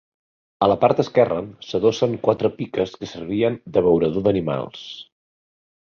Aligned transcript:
A 0.67 0.67
la 0.71 0.77
part 0.83 1.01
esquerra 1.03 1.37
s'adossen 1.67 2.17
quatre 2.25 2.51
piques 2.61 2.97
que 3.03 3.11
servien 3.13 3.61
d'abeurador 3.77 4.29
d'animals. 4.29 4.87